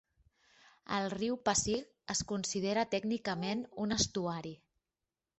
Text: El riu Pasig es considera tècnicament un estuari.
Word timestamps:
El 0.99 1.09
riu 1.13 1.35
Pasig 1.49 2.13
es 2.13 2.21
considera 2.31 2.85
tècnicament 2.95 3.61
un 3.85 3.93
estuari. 3.97 4.55